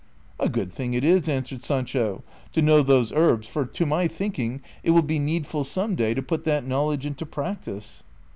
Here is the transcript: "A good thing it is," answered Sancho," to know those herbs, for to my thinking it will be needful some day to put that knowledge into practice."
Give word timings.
"A 0.39 0.49
good 0.49 0.73
thing 0.73 0.95
it 0.95 1.03
is," 1.03 1.29
answered 1.29 1.63
Sancho," 1.63 2.23
to 2.53 2.61
know 2.63 2.81
those 2.81 3.11
herbs, 3.11 3.47
for 3.47 3.67
to 3.67 3.85
my 3.85 4.07
thinking 4.07 4.63
it 4.81 4.89
will 4.89 5.03
be 5.03 5.19
needful 5.19 5.63
some 5.63 5.93
day 5.93 6.15
to 6.15 6.23
put 6.23 6.43
that 6.45 6.65
knowledge 6.65 7.05
into 7.05 7.23
practice." 7.27 8.01